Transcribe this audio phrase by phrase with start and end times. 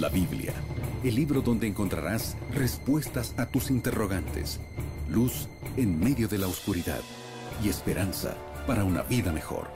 [0.00, 0.54] La Biblia,
[1.04, 4.58] el libro donde encontrarás respuestas a tus interrogantes,
[5.10, 5.46] luz
[5.76, 7.02] en medio de la oscuridad
[7.62, 8.34] y esperanza
[8.66, 9.68] para una vida mejor.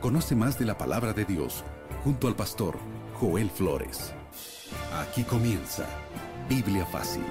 [0.00, 1.62] Conoce más de la palabra de Dios
[2.02, 2.76] junto al pastor
[3.20, 4.12] Joel Flores.
[4.92, 5.86] Aquí comienza
[6.48, 7.22] Biblia Fácil.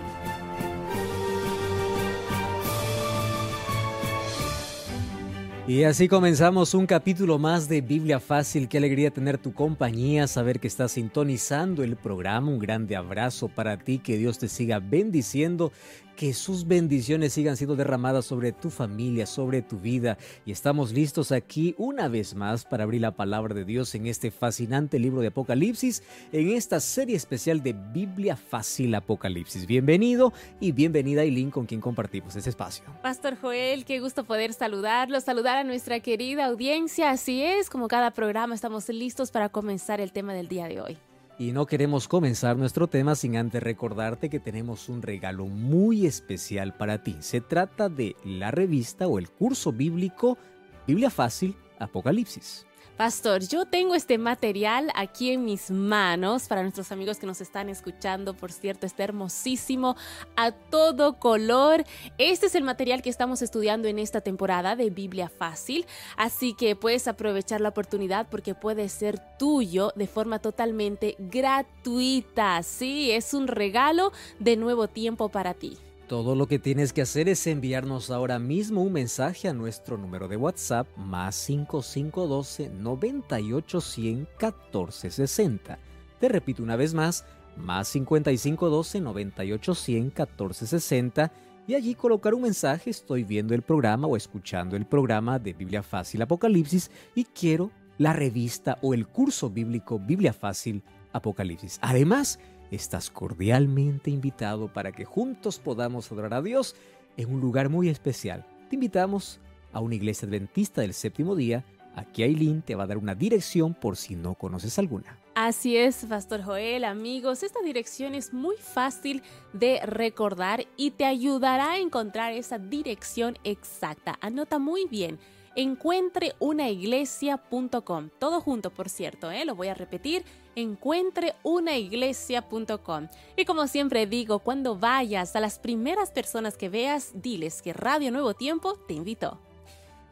[5.66, 8.68] Y así comenzamos un capítulo más de Biblia Fácil.
[8.68, 12.50] Qué alegría tener tu compañía, saber que estás sintonizando el programa.
[12.50, 15.72] Un grande abrazo para ti, que Dios te siga bendiciendo
[16.16, 20.18] que sus bendiciones sigan siendo derramadas sobre tu familia, sobre tu vida.
[20.46, 24.32] Y estamos listos aquí una vez más para abrir la palabra de Dios en este
[24.32, 29.66] fascinante libro de Apocalipsis, en esta serie especial de Biblia Fácil Apocalipsis.
[29.66, 32.86] Bienvenido y bienvenida Aileen con quien compartimos este espacio.
[33.02, 37.12] Pastor Joel, qué gusto poder saludarlo, saludar a nuestra querida audiencia.
[37.12, 40.98] Así es, como cada programa estamos listos para comenzar el tema del día de hoy.
[41.40, 46.74] Y no queremos comenzar nuestro tema sin antes recordarte que tenemos un regalo muy especial
[46.76, 47.16] para ti.
[47.22, 50.38] Se trata de la revista o el curso bíblico
[50.86, 52.66] Biblia Fácil Apocalipsis.
[52.98, 57.68] Pastor, yo tengo este material aquí en mis manos para nuestros amigos que nos están
[57.68, 58.36] escuchando.
[58.36, 59.96] Por cierto, está hermosísimo
[60.36, 61.86] a todo color.
[62.20, 65.88] Este es el material que estamos estudiando en esta temporada de Biblia Fácil.
[66.18, 72.62] Así que puedes aprovechar la oportunidad porque puede ser tuyo de forma totalmente gratuita.
[72.62, 75.80] Sí, es un regalo de nuevo tiempo para ti.
[76.08, 80.28] Todo lo que tienes que hacer es enviarnos ahora mismo un mensaje a nuestro número
[80.28, 85.80] de WhatsApp más 5512 98 100 14 60.
[86.20, 91.32] Te repito una vez más, más 5512 98 100 14 60
[91.68, 95.82] y allí colocar un mensaje, estoy viendo el programa o escuchando el programa de Biblia
[95.82, 101.80] Fácil Apocalipsis y quiero la revista o el curso bíblico Biblia Fácil Apocalipsis.
[101.82, 102.40] Además,
[102.76, 106.76] estás cordialmente invitado para que juntos podamos adorar a Dios
[107.18, 108.46] en un lugar muy especial.
[108.70, 109.40] Te invitamos
[109.72, 111.64] a una iglesia adventista del séptimo día.
[111.96, 115.20] Aquí Aileen te va a dar una dirección por si no conoces alguna.
[115.36, 121.74] Así es, Pastor Joel, amigos, esta dirección es muy fácil de recordar y te ayudará
[121.74, 124.18] a encontrar esa dirección exacta.
[124.22, 125.20] Anota muy bien
[125.56, 128.10] encuentreunaiglesia.com.
[128.20, 129.46] Todo junto, por cierto, ¿eh?
[129.46, 130.24] lo voy a repetir,
[130.56, 133.08] encuentreunaiglesia.com.
[133.38, 138.12] Y como siempre digo, cuando vayas a las primeras personas que veas, diles que Radio
[138.12, 139.40] Nuevo Tiempo te invitó.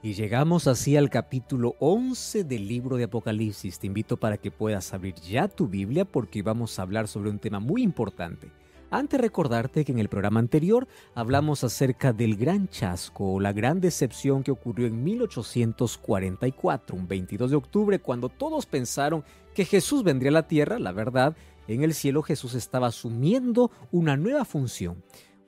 [0.03, 3.78] Y llegamos así al capítulo 11 del libro de Apocalipsis.
[3.78, 7.38] Te invito para que puedas abrir ya tu Biblia porque vamos a hablar sobre un
[7.38, 8.52] tema muy importante.
[8.94, 10.85] Antes recordarte que en el programa anterior
[11.16, 17.52] hablamos acerca del gran chasco o la gran decepción que ocurrió en 1844, un 22
[17.52, 19.24] de octubre, cuando todos pensaron
[19.56, 21.38] que Jesús vendría a la tierra, la verdad,
[21.69, 25.02] en el cielo Jesús estaba asumiendo una nueva función,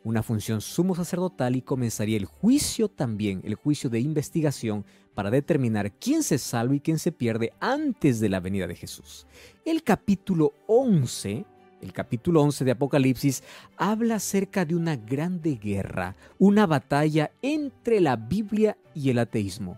[0.06, 5.92] una función sumo sacerdotal y comenzaría el juicio también, el juicio de investigación para determinar
[5.92, 9.28] quién se salva y quién se pierde antes de la venida de Jesús.
[9.66, 11.46] El capítulo 11
[11.84, 13.44] el capítulo 11 de Apocalipsis
[13.78, 19.78] habla acerca de una grande guerra, una batalla entre la Biblia y el ateísmo.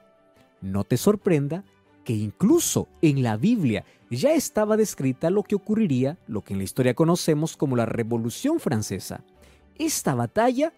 [0.61, 1.63] No te sorprenda
[2.03, 6.63] que incluso en la Biblia ya estaba descrita lo que ocurriría, lo que en la
[6.63, 9.23] historia conocemos como la Revolución Francesa.
[9.77, 10.73] Esta batalla,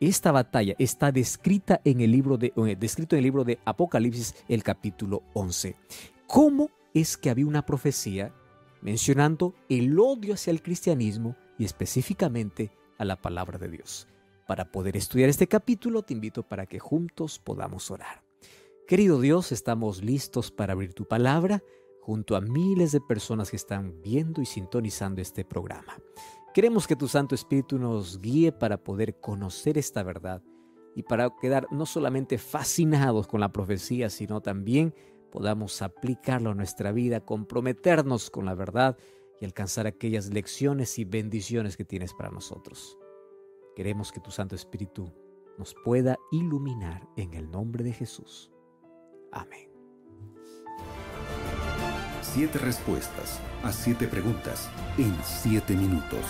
[0.00, 4.34] esta batalla está descrita en el libro de, eh, descrito en el libro de Apocalipsis,
[4.48, 5.76] el capítulo 11.
[6.26, 8.32] ¿Cómo es que había una profecía
[8.80, 14.08] mencionando el odio hacia el cristianismo y específicamente a la palabra de Dios.
[14.46, 18.22] Para poder estudiar este capítulo te invito para que juntos podamos orar.
[18.86, 21.62] Querido Dios, estamos listos para abrir tu palabra
[22.00, 25.98] junto a miles de personas que están viendo y sintonizando este programa.
[26.54, 30.40] Queremos que tu Santo Espíritu nos guíe para poder conocer esta verdad
[30.94, 34.94] y para quedar no solamente fascinados con la profecía, sino también
[35.30, 38.96] podamos aplicarlo a nuestra vida, comprometernos con la verdad
[39.40, 42.98] y alcanzar aquellas lecciones y bendiciones que tienes para nosotros.
[43.74, 45.12] Queremos que tu Santo Espíritu
[45.58, 48.50] nos pueda iluminar en el nombre de Jesús.
[49.32, 49.70] Amén.
[52.22, 54.68] Siete respuestas a siete preguntas
[54.98, 56.24] en siete minutos.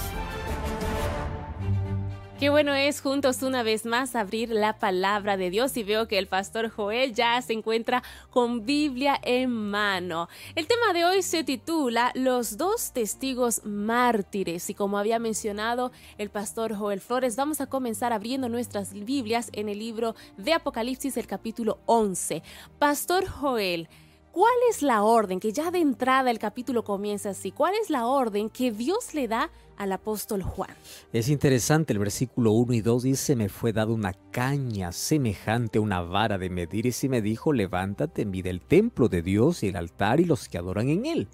[2.38, 6.18] Qué bueno es juntos una vez más abrir la palabra de Dios y veo que
[6.18, 10.28] el pastor Joel ya se encuentra con Biblia en mano.
[10.54, 16.28] El tema de hoy se titula Los dos testigos mártires y como había mencionado el
[16.28, 21.26] pastor Joel Flores, vamos a comenzar abriendo nuestras Biblias en el libro de Apocalipsis el
[21.26, 22.42] capítulo 11.
[22.78, 23.88] Pastor Joel,
[24.36, 27.52] ¿cuál es la orden que ya de entrada el capítulo comienza así?
[27.52, 29.48] ¿Cuál es la orden que Dios le da
[29.78, 30.68] al apóstol Juan?
[31.10, 35.80] Es interesante, el versículo 1 y 2 dice, me fue dada una caña semejante a
[35.80, 39.68] una vara de medir y se me dijo, levántate, mide el templo de Dios y
[39.68, 41.28] el altar y los que adoran en él.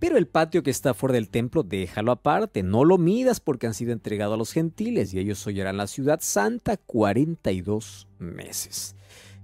[0.00, 3.74] Pero el patio que está fuera del templo, déjalo aparte, no lo midas porque han
[3.74, 8.96] sido entregados a los gentiles y ellos hollarán la ciudad santa 42 meses.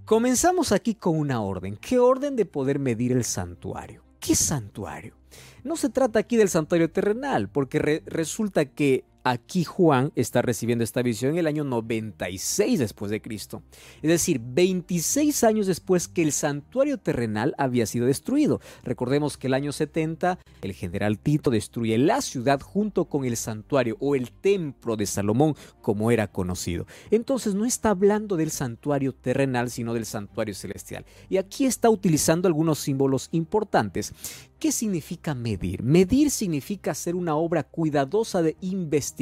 [0.07, 1.77] Comenzamos aquí con una orden.
[1.77, 4.05] ¿Qué orden de poder medir el santuario?
[4.21, 5.17] ¿Qué santuario?
[5.65, 11.03] No se trata aquí del santuario terrenal, porque resulta que Aquí Juan está recibiendo esta
[11.03, 13.65] visión en el año 96 después de Cristo.
[14.01, 18.61] Es decir, 26 años después que el santuario terrenal había sido destruido.
[18.85, 23.97] Recordemos que el año 70 el general Tito destruye la ciudad junto con el santuario
[23.99, 26.87] o el templo de Salomón como era conocido.
[27.11, 31.05] Entonces no está hablando del santuario terrenal sino del santuario celestial.
[31.29, 34.15] Y aquí está utilizando algunos símbolos importantes
[34.59, 35.83] ¿Qué significa medir?
[35.83, 39.16] Medir significa hacer una obra cuidadosa de investigación.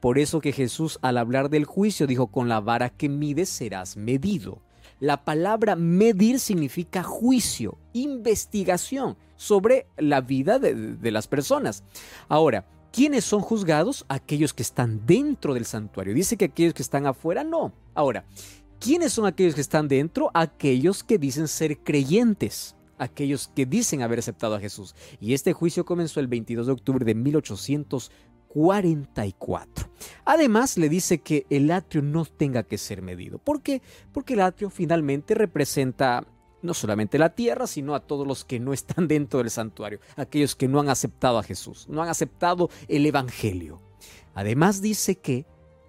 [0.00, 3.96] Por eso que Jesús al hablar del juicio dijo, con la vara que mides serás
[3.96, 4.60] medido.
[4.98, 11.84] La palabra medir significa juicio, investigación sobre la vida de, de, las personas.
[12.28, 14.04] Ahora, ¿quiénes son juzgados?
[14.08, 16.14] Aquellos que están dentro del santuario.
[16.14, 17.72] Dice que aquellos que están afuera no.
[17.94, 18.24] Ahora,
[18.78, 20.30] ¿quiénes son aquellos que están dentro?
[20.34, 24.94] Aquellos que dicen ser creyentes aquellos que dicen haber aceptado a Jesús.
[25.20, 27.14] Y este juicio comenzó el 22 de octubre de
[28.54, 29.88] 1844.
[30.24, 33.38] Además, le dice que el atrio no tenga que ser medido.
[33.38, 33.82] ¿Por qué?
[34.12, 36.26] Porque el atrio finalmente representa
[36.62, 40.54] no solamente la tierra, sino a todos los que no están dentro del santuario, aquellos
[40.54, 43.80] que no han aceptado a Jesús, no han aceptado el Evangelio.
[44.34, 45.44] Además dice que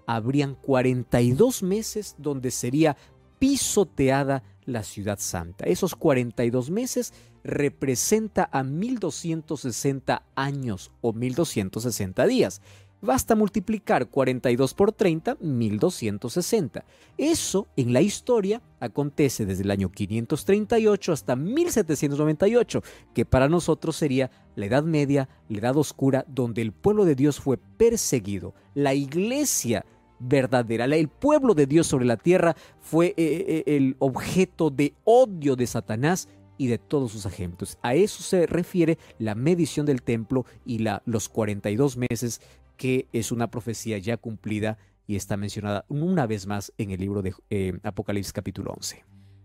[0.06, 2.96] habrían 42 meses donde sería
[3.38, 5.64] pisoteada la ciudad santa.
[5.66, 7.12] Esos 42 meses
[7.42, 12.62] representa a 1260 años o 1260 días.
[13.04, 16.86] Basta multiplicar 42 por 30, 1260.
[17.18, 22.82] Eso en la historia acontece desde el año 538 hasta 1798,
[23.12, 27.40] que para nosotros sería la Edad Media, la Edad Oscura, donde el pueblo de Dios
[27.40, 28.54] fue perseguido.
[28.72, 29.84] La iglesia
[30.18, 30.84] verdadera.
[30.84, 35.66] El pueblo de Dios sobre la tierra fue eh, eh, el objeto de odio de
[35.66, 36.28] Satanás
[36.58, 37.78] y de todos sus agentes.
[37.82, 42.40] A eso se refiere la medición del templo y la, los 42 meses,
[42.76, 47.22] que es una profecía ya cumplida y está mencionada una vez más en el libro
[47.22, 49.04] de eh, Apocalipsis capítulo 11.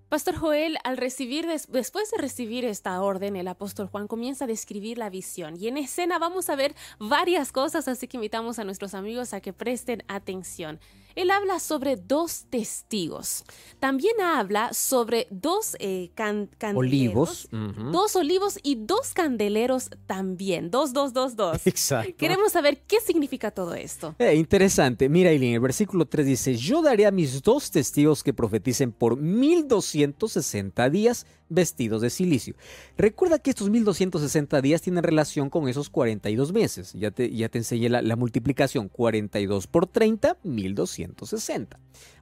[0.10, 4.98] Pastor Joel, al recibir, después de recibir esta orden, el apóstol Juan comienza a describir
[4.98, 5.56] la visión.
[5.56, 9.40] Y en escena vamos a ver varias cosas, así que invitamos a nuestros amigos a
[9.40, 10.80] que presten atención.
[11.20, 13.44] Él habla sobre dos testigos.
[13.82, 16.78] También habla sobre dos eh, candeleros.
[16.78, 17.50] Olivos.
[17.92, 20.72] Dos olivos y dos candeleros también.
[20.72, 21.68] Dos, dos, dos, dos.
[21.68, 22.14] Exacto.
[22.18, 24.16] Queremos saber qué significa todo esto.
[24.18, 25.10] Eh, interesante.
[25.10, 29.18] Mira, Eileen, el versículo 3 dice, yo daré a mis dos testigos que profeticen por
[29.18, 32.56] 1260 días vestidos de silicio.
[32.98, 36.94] Recuerda que estos 1260 días tienen relación con esos 42 meses.
[36.94, 38.88] Ya te, ya te enseñé la, la multiplicación.
[38.88, 41.80] 42 por 30, 1260.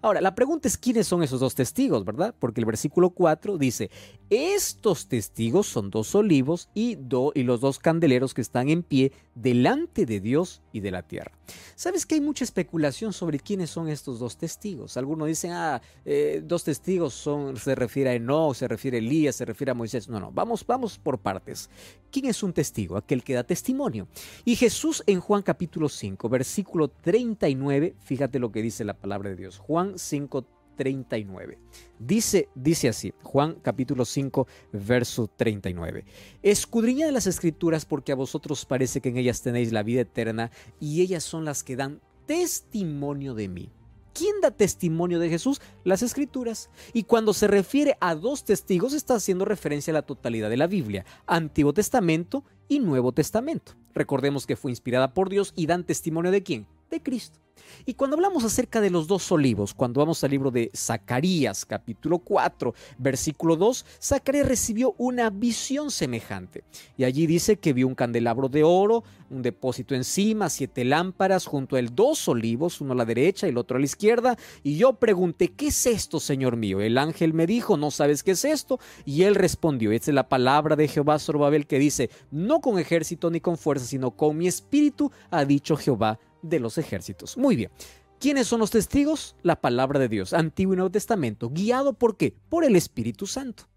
[0.07, 2.33] Ahora, la pregunta es quiénes son esos dos testigos, ¿verdad?
[2.39, 3.92] Porque el versículo 4 dice,
[4.30, 6.98] estos testigos son dos olivos y,
[7.33, 11.33] y los dos candeleros que están en pie delante de Dios y de la tierra.
[11.76, 14.95] ¿Sabes que hay mucha especulación sobre quiénes son estos dos testigos?
[14.95, 19.35] Algunos dicen, ah, eh, dos testigos son, se refiere a Enoch, se refiere a Elías,
[19.35, 20.07] se refiere a Moisés.
[20.07, 21.69] No, no, vamos, vamos por partes.
[22.11, 22.95] ¿Quién es un testigo?
[22.95, 24.07] Aquel que da testimonio.
[24.45, 29.35] Y Jesús en Juan capítulo 5, versículo 39, fíjate lo que dice la palabra de
[29.35, 29.57] Dios.
[29.59, 31.57] Juan 5:39.
[31.99, 36.06] Dice, dice así, Juan capítulo 5, verso 39.
[36.44, 41.01] Escudriñad las escrituras porque a vosotros parece que en ellas tenéis la vida eterna y
[41.01, 43.69] ellas son las que dan testimonio de mí.
[44.18, 45.61] ¿Quién da testimonio de Jesús?
[45.83, 46.71] Las escrituras.
[46.92, 50.66] Y cuando se refiere a dos testigos está haciendo referencia a la totalidad de la
[50.66, 53.73] Biblia, Antiguo Testamento y Nuevo Testamento.
[53.94, 56.66] Recordemos que fue inspirada por Dios y dan testimonio de quién?
[56.89, 57.39] De Cristo.
[57.85, 62.19] Y cuando hablamos acerca de los dos olivos, cuando vamos al libro de Zacarías, capítulo
[62.19, 66.63] 4, versículo 2, Zacarías recibió una visión semejante.
[66.97, 71.75] Y allí dice que vio un candelabro de oro, un depósito encima, siete lámparas, junto
[71.75, 74.37] a dos olivos, uno a la derecha y el otro a la izquierda.
[74.63, 76.81] Y yo pregunté, ¿qué es esto, Señor mío?
[76.81, 78.79] El ángel me dijo, ¿no sabes qué es esto?
[79.06, 83.29] Y él respondió, esta es la palabra de Jehová Zorobabel que dice, no con ejército
[83.29, 87.37] ni con fuerza, sino con mi espíritu, ha dicho Jehová de los ejércitos.
[87.37, 87.71] Muy bien.
[88.19, 89.35] ¿Quiénes son los testigos?
[89.44, 92.33] La palabra de Dios, Antiguo y Nuevo Testamento, guiado por qué?
[92.49, 93.68] Por el Espíritu Santo.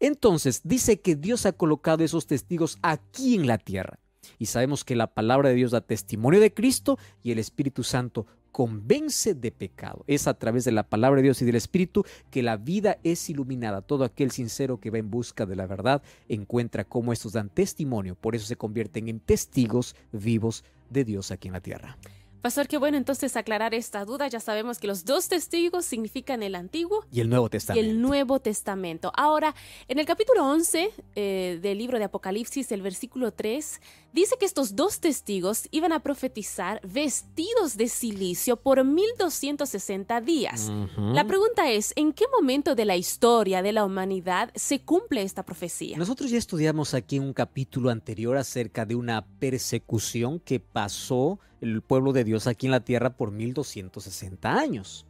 [0.00, 3.98] Entonces dice que Dios ha colocado esos testigos aquí en la tierra.
[4.38, 8.26] Y sabemos que la palabra de Dios da testimonio de Cristo y el Espíritu Santo
[8.52, 10.02] convence de pecado.
[10.06, 13.28] Es a través de la palabra de Dios y del Espíritu que la vida es
[13.28, 13.82] iluminada.
[13.82, 18.14] Todo aquel sincero que va en busca de la verdad encuentra cómo estos dan testimonio.
[18.14, 21.98] Por eso se convierten en testigos vivos de Dios aquí en la tierra.
[22.46, 24.28] Pastor, qué bueno entonces aclarar esta duda.
[24.28, 27.84] Ya sabemos que los dos testigos significan el Antiguo y el Nuevo Testamento.
[27.84, 29.10] Y el Nuevo Testamento.
[29.16, 29.52] Ahora,
[29.88, 33.80] en el capítulo 11 eh, del libro de Apocalipsis, el versículo 3,
[34.12, 40.70] dice que estos dos testigos iban a profetizar vestidos de silicio por 1260 días.
[40.96, 45.44] La pregunta es, ¿en qué momento de la historia de la humanidad se cumple esta
[45.44, 45.98] profecía?
[45.98, 52.12] Nosotros ya estudiamos aquí un capítulo anterior acerca de una persecución que pasó el pueblo
[52.12, 55.06] de Dios aquí en la tierra por 1260 años.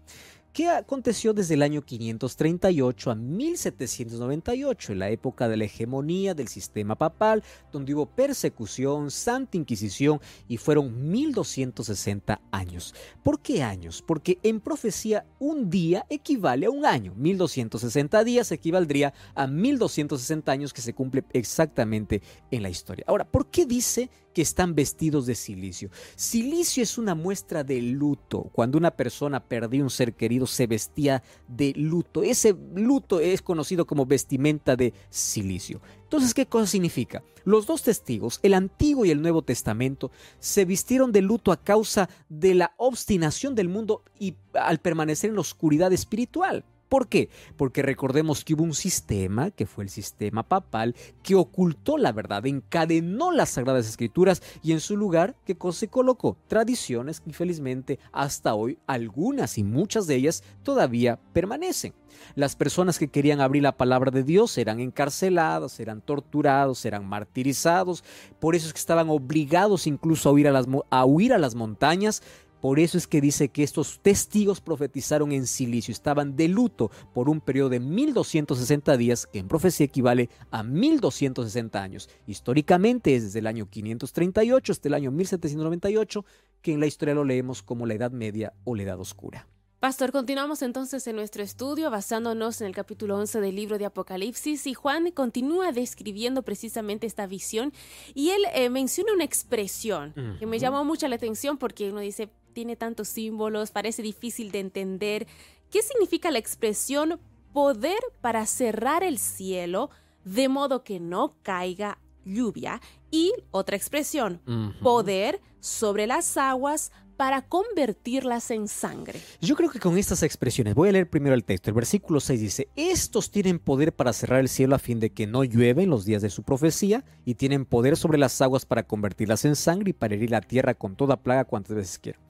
[0.56, 6.48] ¿Qué aconteció desde el año 538 a 1798, en la época de la hegemonía del
[6.48, 12.94] sistema papal, donde hubo persecución, santa inquisición y fueron 1260 años.
[13.22, 14.00] ¿Por qué años?
[14.00, 17.12] Porque en profecía un día equivale a un año.
[17.16, 23.04] 1260 días equivaldría a 1260 años que se cumple exactamente en la historia.
[23.08, 25.88] Ahora, ¿por qué dice que están vestidos de silicio.
[26.14, 28.50] Silicio es una muestra de luto.
[28.52, 32.22] Cuando una persona perdía un ser querido, se vestía de luto.
[32.22, 35.80] Ese luto es conocido como vestimenta de silicio.
[36.02, 37.24] Entonces, ¿qué cosa significa?
[37.44, 42.10] Los dos testigos, el Antiguo y el Nuevo Testamento, se vistieron de luto a causa
[42.28, 46.62] de la obstinación del mundo y al permanecer en la oscuridad espiritual.
[46.88, 47.28] ¿Por qué?
[47.56, 52.46] Porque recordemos que hubo un sistema, que fue el sistema papal, que ocultó la verdad,
[52.46, 56.36] encadenó las sagradas escrituras y en su lugar, ¿qué cosa se colocó?
[56.46, 61.92] Tradiciones que felizmente hasta hoy algunas y muchas de ellas todavía permanecen.
[62.34, 68.04] Las personas que querían abrir la palabra de Dios eran encarcelados, eran torturados, eran martirizados,
[68.38, 72.22] por eso es que estaban obligados incluso a las, a huir a las montañas
[72.60, 77.28] por eso es que dice que estos testigos profetizaron en silicio, estaban de luto por
[77.28, 82.08] un periodo de 1260 días, que en profecía equivale a 1260 años.
[82.26, 86.24] Históricamente es desde el año 538 hasta el año 1798,
[86.62, 89.46] que en la historia lo leemos como la Edad Media o la Edad Oscura.
[89.86, 94.66] Pastor, continuamos entonces en nuestro estudio basándonos en el capítulo 11 del libro de Apocalipsis
[94.66, 97.72] y Juan continúa describiendo precisamente esta visión
[98.12, 102.28] y él eh, menciona una expresión que me llamó mucho la atención porque uno dice,
[102.52, 105.28] tiene tantos símbolos, parece difícil de entender.
[105.70, 107.20] ¿Qué significa la expresión
[107.52, 109.90] poder para cerrar el cielo
[110.24, 112.80] de modo que no caiga lluvia?
[113.12, 114.40] Y otra expresión,
[114.82, 119.20] poder sobre las aguas para convertirlas en sangre.
[119.40, 122.40] Yo creo que con estas expresiones, voy a leer primero el texto, el versículo 6
[122.40, 125.90] dice, estos tienen poder para cerrar el cielo a fin de que no llueve en
[125.90, 129.90] los días de su profecía, y tienen poder sobre las aguas para convertirlas en sangre
[129.90, 132.20] y para herir la tierra con toda plaga cuantas veces quieran.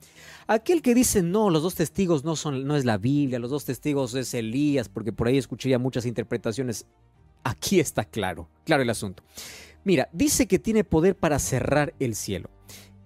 [0.47, 3.65] Aquel que dice, no, los dos testigos no, son, no es la Biblia, los dos
[3.65, 6.85] testigos es Elías, porque por ahí escuché ya muchas interpretaciones,
[7.43, 9.23] aquí está claro, claro el asunto.
[9.83, 12.49] Mira, dice que tiene poder para cerrar el cielo.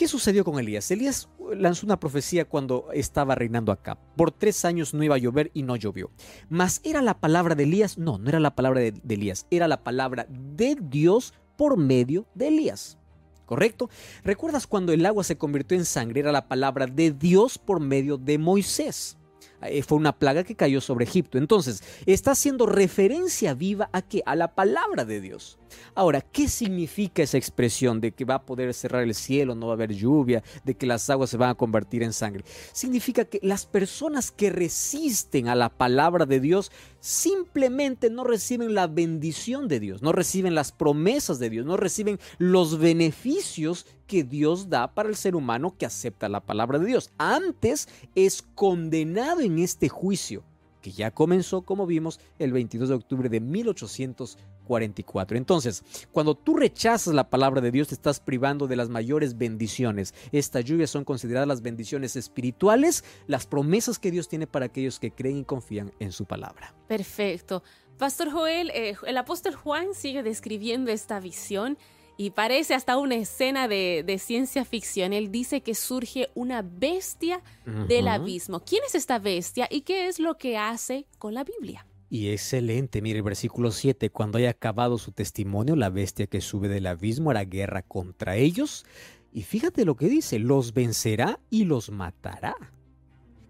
[0.01, 0.89] ¿Qué sucedió con Elías?
[0.89, 3.99] Elías lanzó una profecía cuando estaba reinando acá.
[4.15, 6.09] Por tres años no iba a llover y no llovió.
[6.49, 7.99] Mas era la palabra de Elías.
[7.99, 9.45] No, no era la palabra de, Elías.
[9.51, 12.97] Era la palabra de Dios por medio de Elías.
[13.45, 13.91] ¿Correcto?
[14.23, 16.21] ¿Recuerdas cuando el agua se convirtió en sangre?
[16.21, 19.19] Era la palabra de Dios por medio de Moisés.
[19.63, 21.37] Eh, fue una plaga que cayó sobre Egipto.
[21.37, 24.23] Entonces, está haciendo referencia viva a qué?
[24.25, 25.57] A la palabra de Dios.
[25.95, 29.73] Ahora, ¿qué significa esa expresión de que va a poder cerrar el cielo, no va
[29.73, 32.43] a haber lluvia, de que las aguas se van a convertir en sangre?
[32.73, 38.87] Significa que las personas que resisten a la palabra de Dios simplemente no reciben la
[38.87, 44.67] bendición de Dios, no reciben las promesas de Dios, no reciben los beneficios que Dios
[44.67, 47.11] da para el ser humano que acepta la palabra de Dios.
[47.17, 50.43] Antes es condenado en este juicio
[50.81, 55.37] que ya comenzó, como vimos, el 22 de octubre de 1844.
[55.37, 60.13] Entonces, cuando tú rechazas la palabra de Dios, te estás privando de las mayores bendiciones.
[60.33, 65.11] Estas lluvias son consideradas las bendiciones espirituales, las promesas que Dios tiene para aquellos que
[65.11, 66.75] creen y confían en su palabra.
[66.89, 67.63] Perfecto.
[67.97, 71.77] Pastor Joel, eh, el apóstol Juan sigue describiendo esta visión
[72.21, 75.11] y parece hasta una escena de, ciencia ficción.
[75.11, 77.41] Él dice que surge una bestia
[77.87, 78.59] del abismo.
[78.59, 81.87] ¿Quién es esta bestia y qué es lo que hace con la Biblia?
[82.11, 86.67] Y excelente, mire el versículo 7, cuando haya acabado su testimonio, la bestia que sube
[86.67, 88.85] del abismo hará guerra contra ellos.
[89.33, 92.55] Y fíjate lo que dice, los vencerá y los matará.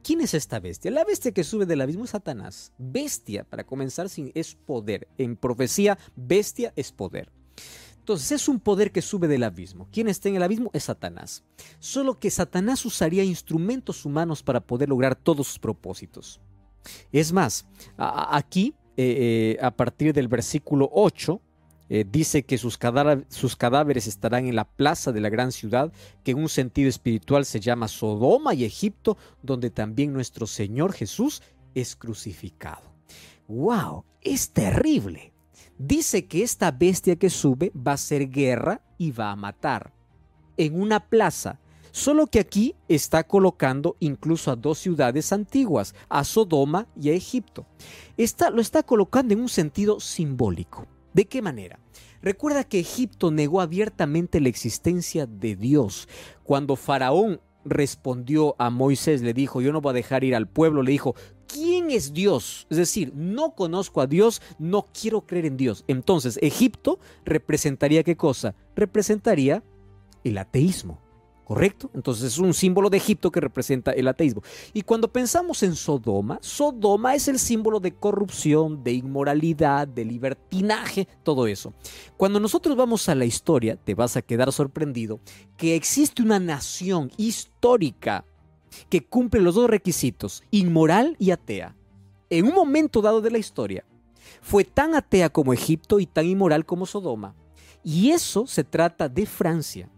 [0.01, 0.91] ¿Quién es esta bestia?
[0.91, 2.71] La bestia que sube del abismo es Satanás.
[2.77, 5.09] Bestia, para comenzar, es poder.
[5.17, 7.33] En profecía, bestia es poder.
[8.01, 9.87] Entonces es un poder que sube del abismo.
[9.91, 10.71] ¿Quién está en el abismo?
[10.73, 11.43] Es Satanás.
[11.77, 16.41] Solo que Satanás usaría instrumentos humanos para poder lograr todos sus propósitos.
[17.11, 17.67] Es más,
[17.97, 21.39] aquí, eh, eh, a partir del versículo 8,
[21.89, 22.79] eh, dice que sus,
[23.29, 25.93] sus, cadáveres estarán en la plaza de la gran ciudad,
[26.23, 31.43] que en un sentido espiritual se llama Sodoma y Egipto, donde también nuestro Señor Jesús
[31.75, 32.95] es crucificado.
[33.47, 34.05] ¡Wow!
[34.21, 35.30] Es terrible.
[35.77, 39.93] Dice que esta bestia que sube va a hacer guerra y va a matar.
[40.57, 41.59] En una plaza,
[41.91, 47.65] Solo que aquí está colocando incluso a dos ciudades antiguas, a Sodoma y a Egipto.
[48.53, 50.87] lo está colocando en un sentido simbólico.
[51.13, 51.79] ¿De qué manera?
[52.21, 56.07] Recuerda que Egipto negó abiertamente la existencia de Dios.
[56.43, 60.83] Cuando Faraón respondió a Moisés, le dijo, yo no voy a dejar ir al pueblo,
[60.83, 61.15] le dijo,
[61.47, 62.67] ¿quién es Dios?
[62.69, 65.83] Es decir, no conozco a Dios, no quiero creer en Dios.
[65.87, 68.55] Entonces, Egipto representaría qué cosa?
[68.75, 69.63] Representaría
[70.23, 71.00] el ateísmo.
[71.51, 71.91] ¿Correcto?
[71.93, 74.41] Entonces es un símbolo de Egipto que representa el ateísmo.
[74.71, 81.09] Y cuando pensamos en Sodoma, Sodoma es el símbolo de corrupción, de inmoralidad, de libertinaje,
[81.23, 81.73] todo eso.
[82.15, 85.19] Cuando nosotros vamos a la historia, te vas a quedar sorprendido
[85.57, 88.23] que existe una nación histórica
[88.87, 91.75] que cumple los dos requisitos, inmoral y atea.
[92.29, 93.83] En un momento dado de la historia,
[94.41, 97.35] fue tan atea como Egipto y tan inmoral como Sodoma.
[97.83, 99.89] Y eso se trata de Francia.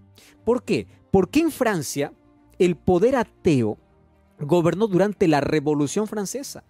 [0.44, 0.88] ¿Por qué?
[1.12, 2.14] Porque en Francia
[2.60, 3.78] el poder ateo
[4.40, 6.64] gobernó durante la Revolución Francesa.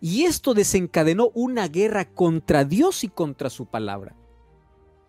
[0.00, 4.16] Y esto desencadenó una guerra contra Dios y contra su palabra.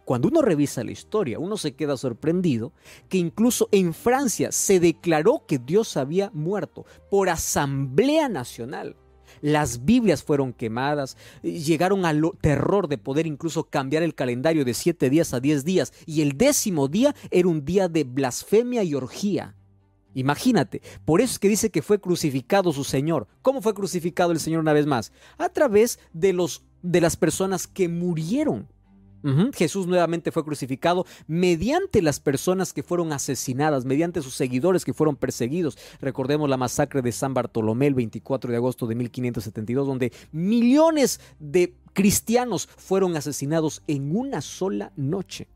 [0.05, 2.73] Cuando uno revisa la historia, uno se queda sorprendido
[3.09, 8.95] que incluso en Francia se declaró que Dios había muerto por asamblea nacional.
[9.41, 15.09] Las Biblias fueron quemadas, llegaron al terror de poder incluso cambiar el calendario de siete
[15.09, 19.55] días a diez días y el décimo día era un día de blasfemia y orgía.
[20.13, 23.27] Imagínate, por eso es que dice que fue crucificado su Señor.
[23.41, 25.11] ¿Cómo fue crucificado el Señor una vez más?
[25.37, 28.67] A través de, los, de las personas que murieron
[29.53, 35.15] Jesús nuevamente fue crucificado mediante las personas que fueron asesinadas, mediante sus seguidores que fueron
[35.15, 35.77] perseguidos.
[35.99, 41.73] Recordemos la masacre de San Bartolomé el 24 de agosto de 1572, donde millones de
[41.93, 45.47] cristianos fueron asesinados en una sola noche.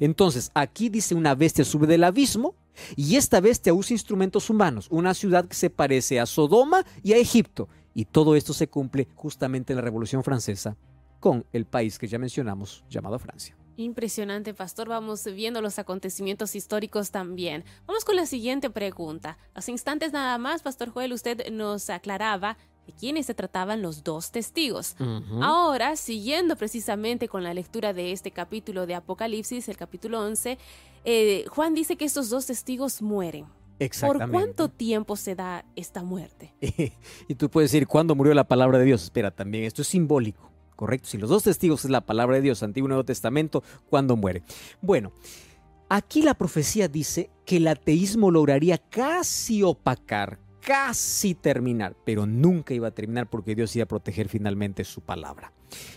[0.00, 2.54] Entonces, aquí dice una bestia sube del abismo
[2.96, 7.16] y esta bestia usa instrumentos humanos, una ciudad que se parece a Sodoma y a
[7.16, 7.68] Egipto.
[7.94, 10.76] Y todo esto se cumple justamente en la Revolución Francesa
[11.24, 13.56] con el país que ya mencionamos llamado Francia.
[13.78, 14.90] Impresionante, Pastor.
[14.90, 17.64] Vamos viendo los acontecimientos históricos también.
[17.86, 19.38] Vamos con la siguiente pregunta.
[19.54, 24.32] Hace instantes nada más, Pastor Joel, usted nos aclaraba de quiénes se trataban los dos
[24.32, 24.96] testigos.
[25.40, 30.58] Ahora, siguiendo precisamente con la lectura de este capítulo de Apocalipsis, el capítulo 11,
[31.06, 33.46] eh, Juan dice que estos dos testigos mueren.
[34.02, 36.52] ¿Por cuánto tiempo se da esta muerte?
[37.28, 39.04] y tú puedes decir, ¿cuándo murió la palabra de Dios?
[39.04, 40.53] Espera, también esto es simbólico.
[40.76, 41.08] ¿Correcto?
[41.08, 44.42] Si los dos testigos es la palabra de Dios, Antiguo y Nuevo Testamento, ¿cuándo muere?
[44.80, 45.12] Bueno,
[45.88, 52.88] aquí la profecía dice que el ateísmo lograría casi opacar, casi terminar, pero nunca iba
[52.88, 55.52] a terminar porque Dios iba a proteger finalmente su palabra.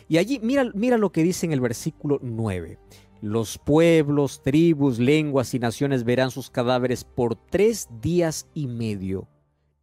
[0.07, 2.77] Y allí, mira, mira lo que dice en el versículo 9.
[3.21, 9.27] Los pueblos, tribus, lenguas y naciones verán sus cadáveres por tres días y medio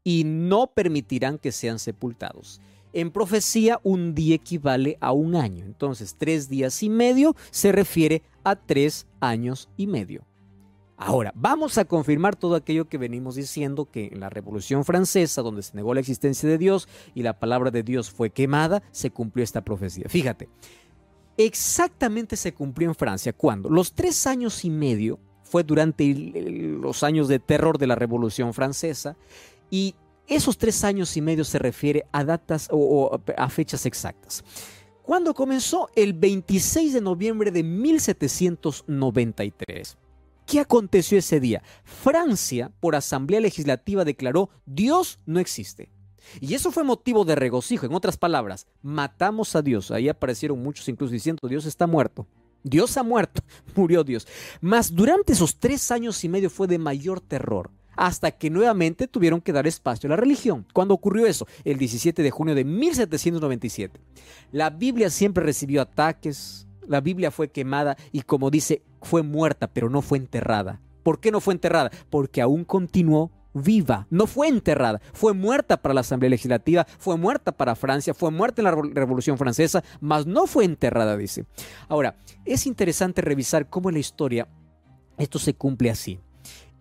[0.05, 2.61] y no permitirán que sean sepultados.
[2.95, 5.65] En profecía, un día equivale a un año.
[5.67, 10.25] Entonces, tres días y medio se refiere a tres años y medio.
[10.97, 15.65] Ahora, vamos a confirmar todo aquello que venimos diciendo, que en la Revolución Francesa, donde
[15.65, 19.43] se negó la existencia de Dios y la palabra de Dios fue quemada, se cumplió
[19.43, 20.05] esta profecía.
[20.09, 20.49] Fíjate,
[21.37, 27.27] exactamente se cumplió en Francia cuando los tres años y medio fue durante los años
[27.27, 29.17] de terror de la Revolución Francesa
[29.69, 29.97] y
[30.27, 34.45] esos tres años y medio se refiere a datas o, a fechas exactas.
[35.03, 35.91] ¿Cuándo comenzó?
[35.95, 39.99] El 26 de noviembre de 1793.
[40.47, 41.63] ¿Qué aconteció ese día?
[41.85, 45.91] Francia, por asamblea legislativa, declaró Dios no existe.
[46.41, 47.85] Y eso fue motivo de regocijo.
[47.87, 49.91] En otras palabras, matamos a Dios.
[49.91, 52.27] Ahí aparecieron muchos incluso diciendo Dios está muerto.
[52.63, 53.43] Dios ha muerto,
[53.77, 54.27] murió Dios.
[54.61, 59.41] Mas durante esos tres años y medio fue de mayor terror hasta que nuevamente tuvieron
[59.41, 60.67] que dar espacio a la religión.
[60.73, 61.47] ¿Cuándo ocurrió eso?
[61.65, 64.01] El 17 de junio de 1797.
[64.53, 69.89] La Biblia siempre recibió ataques, la Biblia fue quemada y como dice, fue muerta, pero
[69.89, 70.81] no fue enterrada.
[71.03, 71.91] ¿Por qué no fue enterrada?
[72.11, 77.53] Porque aún continuó viva, no fue enterrada, fue muerta para la Asamblea Legislativa, fue muerta
[77.53, 81.47] para Francia, fue muerta en la Revolución Francesa, mas no fue enterrada, dice.
[81.89, 84.49] Ahora, es interesante revisar cómo en la historia
[85.17, 86.19] esto se cumple así.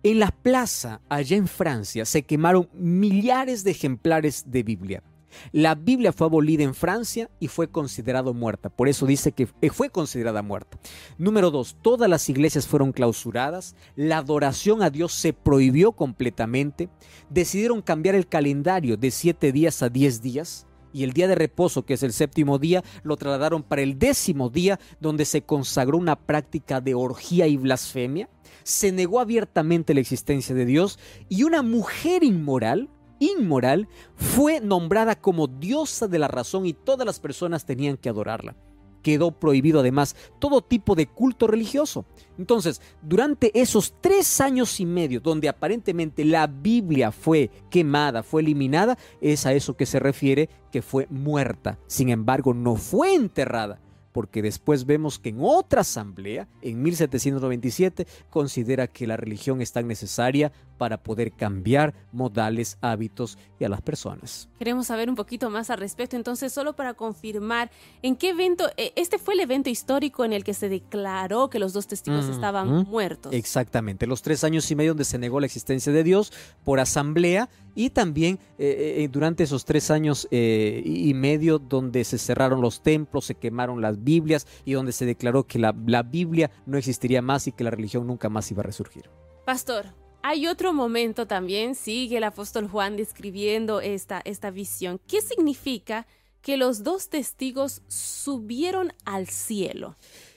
[0.06, 5.02] En la plaza, allá en Francia, se quemaron millares de ejemplares de Biblia.
[5.50, 8.68] La Biblia fue abolida en Francia y fue considerada muerta.
[8.68, 10.78] Por eso dice que fue considerada muerta.
[11.16, 13.76] Número dos, todas las iglesias fueron clausuradas.
[13.96, 16.90] La adoración a Dios se prohibió completamente.
[17.30, 20.66] Decidieron cambiar el calendario de siete días a diez días.
[20.94, 24.48] Y el día de reposo, que es el séptimo día, lo trasladaron para el décimo
[24.48, 28.30] día, donde se consagró una práctica de orgía y blasfemia.
[28.62, 35.46] Se negó abiertamente la existencia de Dios y una mujer inmoral inmoral, fue nombrada como
[35.46, 38.56] diosa de la razón y todas las personas tenían que adorarla.
[39.04, 42.06] Quedó prohibido además todo tipo de culto religioso.
[42.38, 48.98] Entonces, durante esos tres años y medio donde aparentemente la Biblia fue quemada, fue eliminada,
[49.20, 51.78] es a eso que se refiere que fue muerta.
[51.86, 53.78] Sin embargo, no fue enterrada
[54.14, 59.88] porque después vemos que en otra asamblea, en 1797, considera que la religión es tan
[59.88, 64.48] necesaria para poder cambiar modales, hábitos y a las personas.
[64.56, 67.72] Queremos saber un poquito más al respecto, entonces solo para confirmar,
[68.02, 71.58] ¿en qué evento, eh, este fue el evento histórico en el que se declaró que
[71.58, 73.32] los dos testigos estaban muertos?
[73.32, 77.48] Exactamente, los tres años y medio donde se negó la existencia de Dios por asamblea
[77.74, 83.26] y también eh, eh, durante esos tres años y medio donde se cerraron los templos,
[83.26, 87.46] se quemaron las Biblias y donde se declaró que la, la Biblia no existiría más
[87.46, 89.10] y que la religión nunca más iba a resurgir.
[89.44, 89.86] Pastor,
[90.26, 94.98] hay otro momento también, sigue el apóstol Juan describiendo esta, esta visión.
[95.06, 96.06] ¿Qué significa
[96.40, 99.96] que los dos testigos subieron al cielo?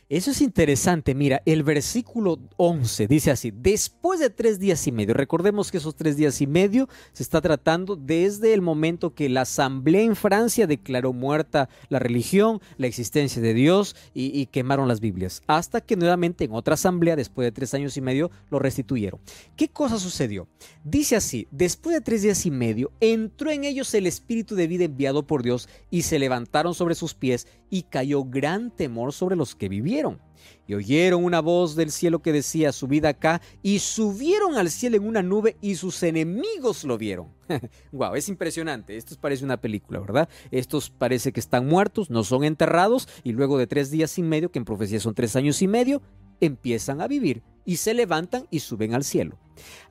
[0.10, 1.14] Eso es interesante.
[1.16, 5.98] Mira, el versículo 11 dice así, después de tres días y medio, recordemos que esos
[5.98, 10.66] tres días y medio se está tratando desde el momento que la asamblea en Francia
[10.66, 16.46] declaró muerta la religión, la existencia de Dios y, quemaron las Biblias, hasta que nuevamente
[16.46, 19.20] en otra asamblea, después de tres años y medio, lo restituyeron.
[19.58, 20.48] ¿Qué cosa sucedió?
[20.86, 24.86] Dice así, después de tres días y medio, entró en ellos el espíritu de vida
[24.86, 29.56] enviado por Dios y se levantaron sobre sus pies y cayó gran temor sobre los
[29.56, 30.20] que vivieron.
[30.68, 35.08] Y oyeron una voz del cielo que decía, subid acá, y subieron al cielo en
[35.08, 37.30] una nube y sus enemigos lo vieron.
[37.92, 38.98] wow, es impresionante.
[38.98, 40.30] Esto parece una película, ¿verdad?
[40.52, 44.52] Estos parece que están muertos, no son enterrados, y luego de tres días y medio,
[44.52, 46.02] que en profecía son tres años y medio,
[46.42, 49.38] empiezan a vivir y se levantan y suben al cielo.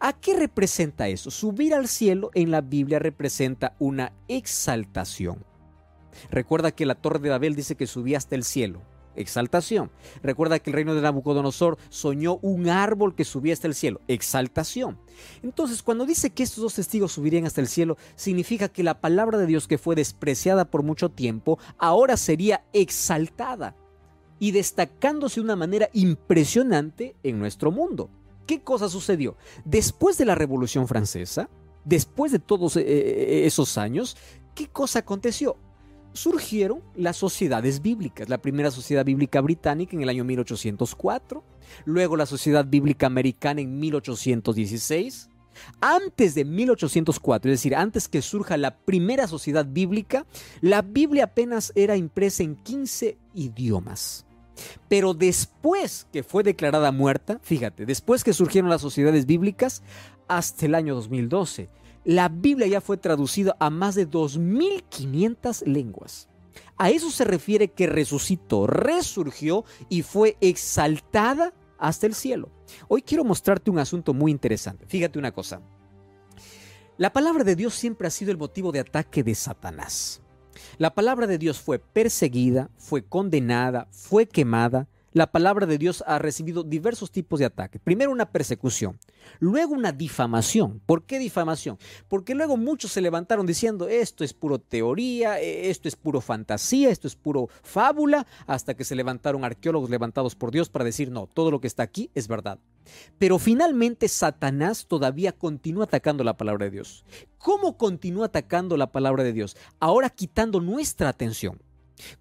[0.00, 1.30] ¿A qué representa eso?
[1.30, 5.44] Subir al cielo en la Biblia representa una exaltación.
[6.30, 8.82] Recuerda que la torre de Babel dice que subía hasta el cielo.
[9.16, 9.90] Exaltación.
[10.22, 14.00] Recuerda que el reino de Nabucodonosor soñó un árbol que subía hasta el cielo.
[14.08, 14.98] Exaltación.
[15.42, 19.38] Entonces, cuando dice que estos dos testigos subirían hasta el cielo, significa que la palabra
[19.38, 23.74] de Dios que fue despreciada por mucho tiempo, ahora sería exaltada
[24.38, 28.10] y destacándose de una manera impresionante en nuestro mundo.
[28.46, 29.36] ¿Qué cosa sucedió?
[29.64, 31.48] Después de la Revolución Francesa,
[31.84, 34.16] después de todos eh, eh, esos años,
[34.54, 35.56] ¿qué cosa aconteció?
[36.16, 38.28] Surgieron las sociedades bíblicas.
[38.28, 41.44] La primera sociedad bíblica británica en el año 1804,
[41.84, 45.30] luego la sociedad bíblica americana en 1816.
[45.80, 50.26] Antes de 1804, es decir, antes que surja la primera sociedad bíblica,
[50.60, 54.26] la Biblia apenas era impresa en 15 idiomas.
[54.88, 59.82] Pero después que fue declarada muerta, fíjate, después que surgieron las sociedades bíblicas,
[60.28, 61.68] hasta el año 2012,
[62.06, 66.28] la Biblia ya fue traducida a más de 2.500 lenguas.
[66.78, 72.48] A eso se refiere que resucitó, resurgió y fue exaltada hasta el cielo.
[72.86, 74.86] Hoy quiero mostrarte un asunto muy interesante.
[74.86, 75.60] Fíjate una cosa.
[76.96, 80.22] La palabra de Dios siempre ha sido el motivo de ataque de Satanás.
[80.78, 86.18] La palabra de Dios fue perseguida, fue condenada, fue quemada, la palabra de Dios ha
[86.18, 87.80] recibido diversos tipos de ataques.
[87.82, 88.98] Primero una persecución,
[89.38, 90.82] luego una difamación.
[90.84, 91.78] ¿Por qué difamación?
[92.06, 96.90] Porque luego muchos se levantaron diciendo esto es puro teoría, e, esto es puro fantasía,
[96.90, 101.26] esto es puro fábula, hasta que se levantaron arqueólogos levantados por Dios para decir no,
[101.32, 102.58] todo lo que está aquí es verdad.
[103.16, 107.06] Pero finalmente Satanás todavía continúa atacando la palabra de Dios.
[107.38, 109.56] ¿Cómo continúa atacando la palabra de Dios?
[109.80, 111.58] Ahora quitando nuestra atención.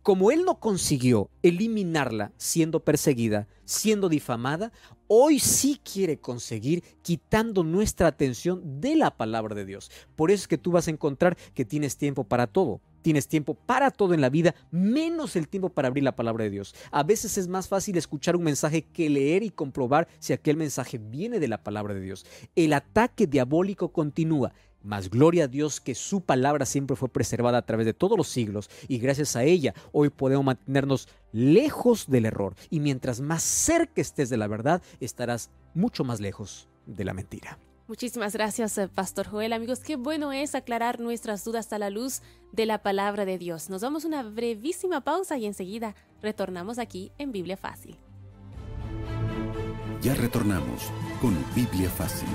[0.02, 4.72] Como él no consiguió eliminarla siendo perseguida, siendo difamada,
[5.08, 9.92] hoy sí quiere conseguir quitando nuestra atención de la palabra de Dios.
[10.16, 12.82] Por eso es que tú vas a encontrar que tienes tiempo para todo.
[13.02, 16.50] Tienes tiempo para todo en la vida, menos el tiempo para abrir la palabra de
[16.50, 16.74] Dios.
[16.90, 20.98] A veces es más fácil escuchar un mensaje que leer y comprobar si aquel mensaje
[20.98, 22.26] viene de la palabra de Dios.
[22.56, 24.54] El ataque diabólico continúa.
[24.86, 28.28] Mas gloria a Dios que su palabra siempre fue preservada a través de todos los
[28.28, 32.56] siglos y gracias a ella hoy podemos mantenernos lejos del error.
[32.70, 37.58] Y mientras más cerca estés de la verdad, estarás mucho más lejos de la mentira.
[37.88, 39.54] Muchísimas gracias, eh, Pastor Joel.
[39.54, 42.22] Amigos, qué bueno es aclarar nuestras dudas a la luz
[42.52, 43.70] de la palabra de Dios.
[43.70, 47.98] Nos damos una brevísima pausa y enseguida retornamos aquí en Biblia Fácil.
[50.02, 52.30] Ya retornamos con Biblia Fácil.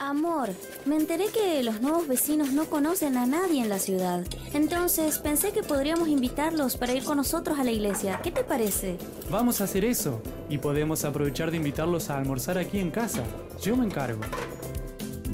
[0.00, 0.50] Amor,
[0.86, 4.24] me enteré que los nuevos vecinos no conocen a nadie en la ciudad.
[4.54, 8.20] Entonces pensé que podríamos invitarlos para ir con nosotros a la iglesia.
[8.22, 8.96] ¿Qué te parece?
[9.30, 10.22] Vamos a hacer eso.
[10.48, 13.24] Y podemos aprovechar de invitarlos a almorzar aquí en casa.
[13.60, 14.20] Yo me encargo.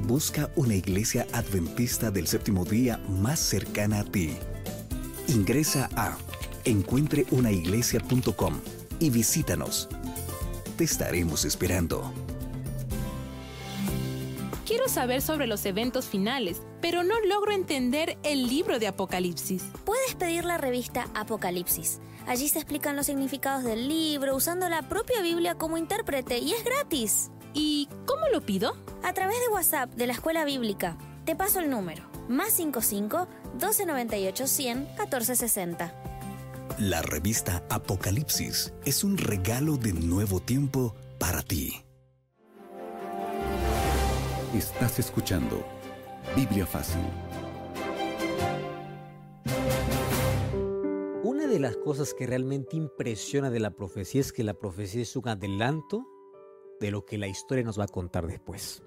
[0.06, 4.34] Busca una iglesia adventista del séptimo día más cercana a ti.
[5.28, 6.16] Ingresa a
[6.64, 8.54] encuentreunaiglesia.com
[8.98, 9.88] y visítanos.
[10.76, 12.23] Te estaremos esperando.
[14.84, 19.64] Quiero saber sobre los eventos finales, pero no logro entender el libro de Apocalipsis.
[19.86, 22.00] Puedes pedir la revista Apocalipsis.
[22.26, 26.62] Allí se explican los significados del libro usando la propia Biblia como intérprete y es
[26.64, 27.30] gratis.
[27.54, 28.76] ¿Y cómo lo pido?
[29.02, 30.98] A través de WhatsApp de la Escuela Bíblica.
[31.24, 32.04] Te paso el número.
[32.28, 35.94] Más 55 1298 100 1460.
[36.80, 41.83] La revista Apocalipsis es un regalo de nuevo tiempo para ti.
[44.54, 45.64] Estás escuchando
[46.36, 47.00] Biblia Fácil.
[51.24, 55.16] Una de las cosas que realmente impresiona de la profecía es que la profecía es
[55.16, 56.06] un adelanto
[56.78, 58.84] de lo que la historia nos va a contar después.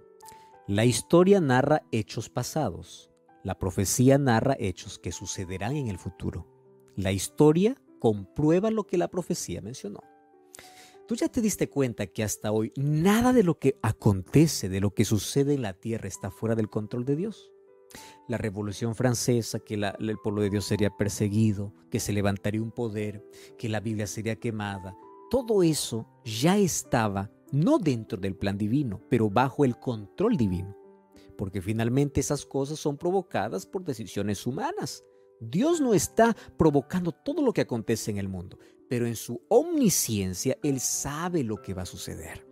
[0.68, 3.12] La historia narra hechos pasados.
[3.44, 6.48] La profecía narra hechos que sucederán en el futuro.
[6.96, 10.00] La historia comprueba lo que la profecía mencionó.
[11.08, 14.94] Tú ya te diste cuenta que hasta hoy nada de lo que acontece, de lo
[14.94, 17.50] que sucede en la tierra está fuera del control de Dios.
[18.28, 23.26] La revolución francesa, que el pueblo de Dios sería perseguido, que se levantaría un poder,
[23.58, 24.98] que la Biblia sería quemada,
[25.32, 30.76] todo eso ya estaba no dentro del plan divino, pero bajo el control divino.
[31.38, 35.06] Porque finalmente esas cosas son provocadas por decisiones humanas.
[35.40, 38.58] Dios no está provocando todo lo que acontece en el mundo,
[38.90, 42.46] pero en su omnisciencia Él sabe lo que va a suceder.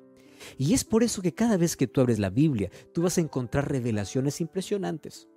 [0.58, 3.22] Y es por eso que cada vez que tú abres la Biblia, tú vas a
[3.22, 5.28] encontrar revelaciones impresionantes.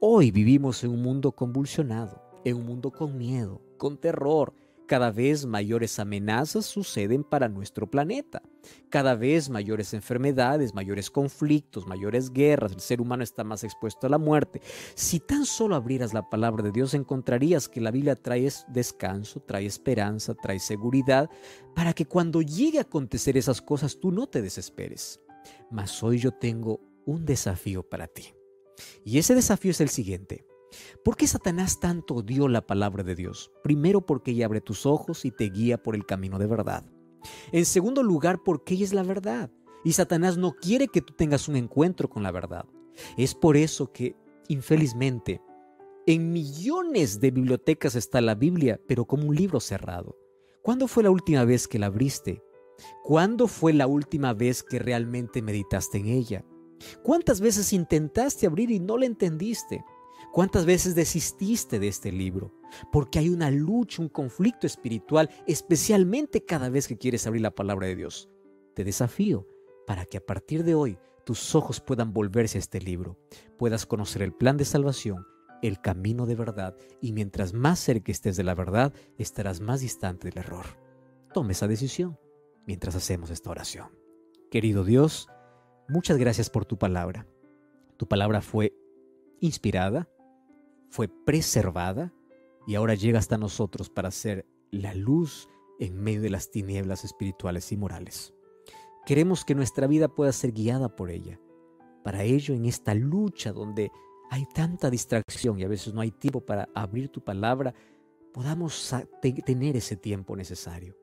[0.00, 4.54] Hoy vivimos en un mundo convulsionado, en un mundo con miedo, con terror,
[4.86, 8.42] cada vez mayores amenazas suceden para nuestro planeta.
[8.88, 12.72] Cada vez mayores enfermedades, mayores conflictos, mayores guerras.
[12.72, 14.60] El ser humano está más expuesto a la muerte.
[14.94, 19.66] Si tan solo abrieras la palabra de Dios, encontrarías que la Biblia trae descanso, trae
[19.66, 21.28] esperanza, trae seguridad,
[21.74, 25.20] para que cuando llegue a acontecer esas cosas tú no te desesperes.
[25.70, 28.34] Mas hoy yo tengo un desafío para ti.
[29.04, 30.45] Y ese desafío es el siguiente.
[31.04, 33.52] ¿Por qué Satanás tanto odió la palabra de Dios?
[33.62, 36.84] Primero porque ella abre tus ojos y te guía por el camino de verdad.
[37.52, 39.50] En segundo lugar porque ella es la verdad.
[39.84, 42.66] Y Satanás no quiere que tú tengas un encuentro con la verdad.
[43.16, 44.16] Es por eso que,
[44.48, 45.40] infelizmente,
[46.06, 50.16] en millones de bibliotecas está la Biblia, pero como un libro cerrado.
[50.62, 52.42] ¿Cuándo fue la última vez que la abriste?
[53.02, 56.44] ¿Cuándo fue la última vez que realmente meditaste en ella?
[57.02, 59.84] ¿Cuántas veces intentaste abrir y no la entendiste?
[60.36, 62.52] ¿Cuántas veces desististe de este libro?
[62.92, 67.86] Porque hay una lucha, un conflicto espiritual, especialmente cada vez que quieres abrir la palabra
[67.86, 68.28] de Dios.
[68.74, 69.48] Te desafío
[69.86, 73.18] para que a partir de hoy tus ojos puedan volverse a este libro,
[73.56, 75.26] puedas conocer el plan de salvación,
[75.62, 80.28] el camino de verdad, y mientras más cerca estés de la verdad, estarás más distante
[80.28, 80.66] del error.
[81.32, 82.18] Tome esa decisión
[82.66, 83.88] mientras hacemos esta oración.
[84.50, 85.30] Querido Dios,
[85.88, 87.26] muchas gracias por tu palabra.
[87.96, 88.74] Tu palabra fue
[89.40, 90.10] inspirada,
[90.96, 92.14] fue preservada
[92.66, 95.46] y ahora llega hasta nosotros para ser la luz
[95.78, 98.32] en medio de las tinieblas espirituales y morales.
[99.04, 101.38] Queremos que nuestra vida pueda ser guiada por ella.
[102.02, 103.92] Para ello, en esta lucha donde
[104.30, 107.74] hay tanta distracción y a veces no hay tiempo para abrir tu palabra,
[108.32, 110.96] podamos tener ese tiempo necesario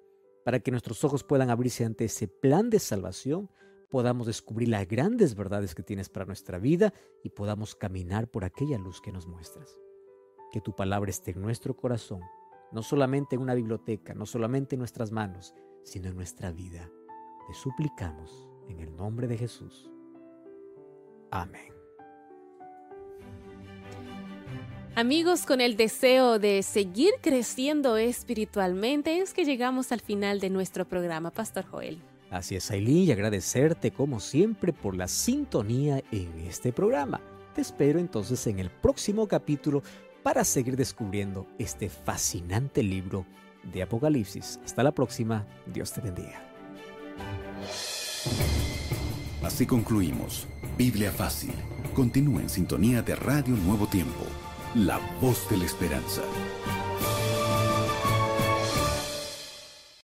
[0.44, 3.48] para que nuestros ojos puedan abrirse ante ese plan de salvación
[3.94, 8.80] podamos descubrir las grandes verdades que tienes para nuestra vida y podamos caminar por aquella
[8.80, 9.83] luz que nos muestras.
[10.54, 12.22] Que tu palabra esté en nuestro corazón,
[12.72, 16.92] no solamente en una biblioteca, no solamente en nuestras manos, sino en nuestra vida.
[17.48, 19.90] Te suplicamos en el nombre de Jesús.
[21.32, 21.74] Amén.
[24.96, 30.88] Amigos, con el deseo de seguir creciendo espiritualmente, es que llegamos al final de nuestro
[30.88, 32.00] programa, Pastor Joel.
[32.30, 37.22] Así es, Aileen, y agradecerte como siempre por la sintonía en este programa.
[37.56, 39.84] Te espero entonces en el próximo capítulo
[40.24, 43.26] para seguir descubriendo este fascinante libro
[43.64, 44.60] de Apocalipsis.
[44.64, 46.42] Hasta la próxima, Dios te bendiga.
[49.44, 50.48] Así concluimos.
[50.78, 51.54] Biblia Fácil.
[51.94, 54.26] Continúa en sintonía de Radio Nuevo Tiempo,
[54.74, 56.24] la voz de la esperanza.